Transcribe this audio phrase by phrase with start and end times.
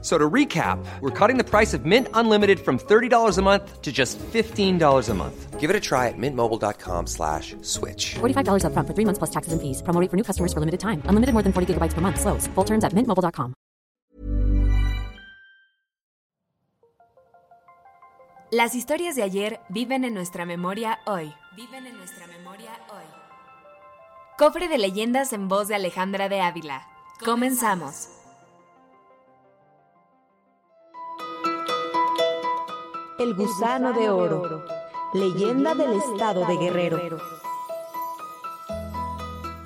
[0.00, 3.90] So to recap, we're cutting the price of Mint Unlimited from $30 a month to
[3.90, 5.58] just $15 a month.
[5.58, 8.14] Give it a try at mintmobile.com slash switch.
[8.20, 9.82] $45 upfront for three months plus taxes and fees.
[9.82, 11.02] Promo rate for new customers for limited time.
[11.10, 12.20] Unlimited more than 40 gigabytes per month.
[12.20, 12.46] Slows.
[12.54, 13.54] Full terms at mintmobile.com.
[18.50, 21.34] Las historias de ayer viven en nuestra memoria hoy.
[21.54, 23.04] Viven en nuestra memoria hoy.
[24.38, 26.86] Cofre de leyendas en voz de Alejandra de Ávila.
[27.22, 28.17] Comenzamos.
[33.18, 34.64] El gusano de oro.
[35.12, 37.18] Leyenda del estado de Guerrero.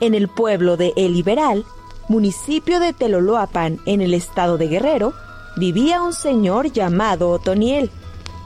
[0.00, 1.66] En el pueblo de El Liberal,
[2.08, 5.12] municipio de Teloloapan, en el estado de Guerrero,
[5.56, 7.90] vivía un señor llamado Otoniel.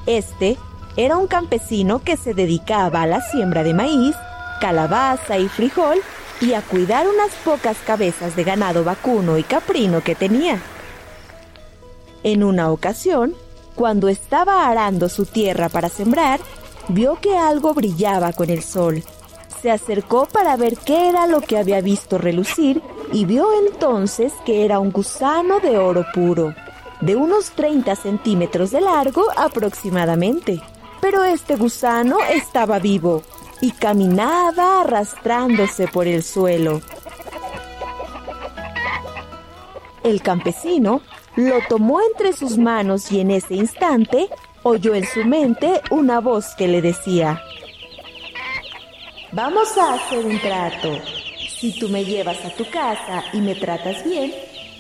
[0.07, 0.59] Este
[0.97, 4.17] era un campesino que se dedicaba a la siembra de maíz,
[4.61, 5.99] calabaza y frijol
[6.41, 10.61] y a cuidar unas pocas cabezas de ganado vacuno y caprino que tenía.
[12.25, 13.37] En una ocasión,
[13.77, 16.41] cuando estaba arando su tierra para sembrar,
[16.89, 19.05] vio que algo brillaba con el sol.
[19.61, 22.83] Se acercó para ver qué era lo que había visto relucir
[23.13, 26.55] y vio entonces que era un gusano de oro puro,
[27.01, 30.61] de unos 30 centímetros de largo aproximadamente.
[31.01, 33.23] Pero este gusano estaba vivo
[33.61, 36.81] y caminaba arrastrándose por el suelo.
[40.03, 41.03] El campesino
[41.37, 44.29] lo tomó entre sus manos y en ese instante
[44.63, 47.43] oyó en su mente una voz que le decía,
[49.33, 50.99] Vamos a hacer un trato.
[51.59, 54.33] Si tú me llevas a tu casa y me tratas bien,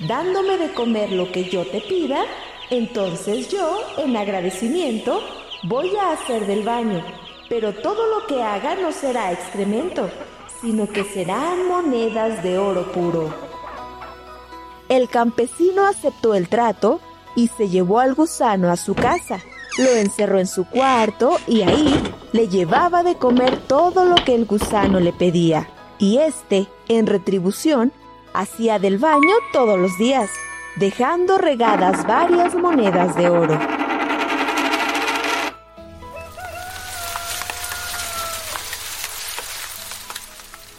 [0.09, 2.25] dándome de comer lo que yo te pida,
[2.71, 5.21] entonces yo, en agradecimiento,
[5.65, 7.05] voy a hacer del baño.
[7.49, 10.09] Pero todo lo que haga no será excremento,
[10.61, 13.46] sino que serán monedas de oro puro.
[14.89, 17.01] El campesino aceptó el trato
[17.35, 19.41] y se llevó al gusano a su casa.
[19.79, 22.01] Lo encerró en su cuarto y ahí
[22.33, 25.69] le llevaba de comer todo lo que el gusano le pedía.
[25.99, 27.93] Y éste, en retribución,
[28.33, 30.31] hacía del baño todos los días,
[30.77, 33.59] dejando regadas varias monedas de oro.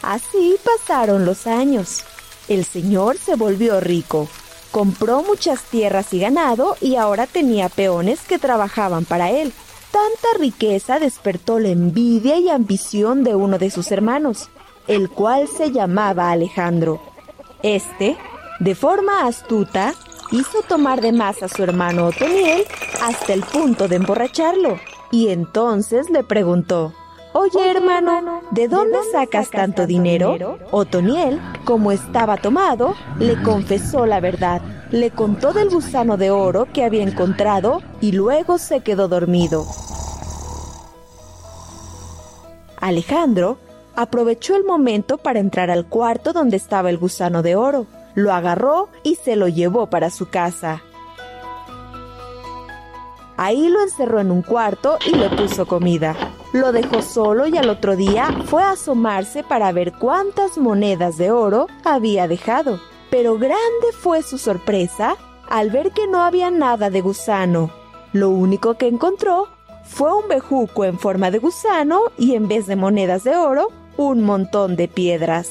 [0.02, 2.06] Así pasaron los años.
[2.48, 4.28] El señor se volvió rico,
[4.72, 9.52] compró muchas tierras y ganado y ahora tenía peones que trabajaban para él.
[9.92, 14.50] Tanta riqueza despertó la envidia y ambición de uno de sus hermanos,
[14.88, 17.02] el cual se llamaba Alejandro.
[17.64, 18.18] Este,
[18.60, 19.94] de forma astuta,
[20.32, 22.64] hizo tomar de más a su hermano Otoniel
[23.02, 24.80] hasta el punto de emborracharlo,
[25.12, 26.94] y entonces le preguntó,
[27.40, 30.58] Oye hermano, ¿de dónde sacas tanto dinero?
[30.72, 34.60] Otoniel, como estaba tomado, le confesó la verdad.
[34.90, 39.68] Le contó del gusano de oro que había encontrado y luego se quedó dormido.
[42.82, 43.60] Alejandro
[43.96, 47.86] aprovechó el momento para entrar al cuarto donde estaba el gusano de oro.
[48.16, 50.82] Lo agarró y se lo llevó para su casa.
[53.38, 56.27] Ahí lo encerró en un cuarto y le puso comida.
[56.54, 61.32] Lo dejó solo y al otro día fue a asomarse para ver cuántas monedas de
[61.32, 62.80] oro había dejado.
[63.10, 65.18] Pero grande fue su sorpresa
[65.50, 67.72] al ver que no había nada de gusano.
[68.14, 69.48] Lo único que encontró
[69.84, 74.24] fue un bejuco en forma de gusano y en vez de monedas de oro, un
[74.24, 75.50] montón de piedras.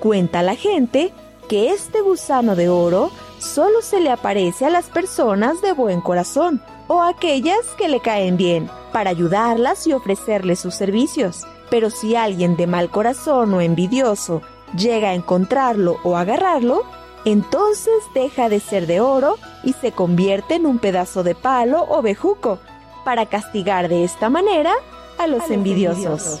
[0.00, 1.12] Cuenta la gente
[1.48, 6.62] que este gusano de oro solo se le aparece a las personas de buen corazón
[6.88, 11.44] o aquellas que le caen bien, para ayudarlas y ofrecerles sus servicios.
[11.70, 14.42] Pero si alguien de mal corazón o envidioso
[14.76, 16.84] llega a encontrarlo o agarrarlo,
[17.24, 22.02] entonces deja de ser de oro y se convierte en un pedazo de palo o
[22.02, 22.58] bejuco,
[23.04, 24.74] para castigar de esta manera
[25.18, 26.40] a los, envidiosos.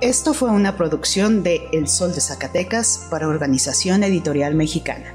[0.00, 5.14] Esto fue una producción de El Sol de Zacatecas para Organización Editorial Mexicana.